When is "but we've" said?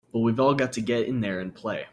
0.11-0.39